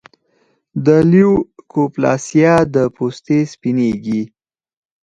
[0.85, 4.21] د لیوکوپلاسیا د پوستې سپینېږي.